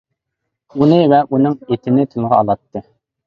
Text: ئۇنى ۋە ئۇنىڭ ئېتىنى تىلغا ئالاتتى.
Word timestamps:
ئۇنى 0.77 0.97
ۋە 1.11 1.19
ئۇنىڭ 1.29 1.59
ئېتىنى 1.67 2.05
تىلغا 2.15 2.39
ئالاتتى. 2.39 2.81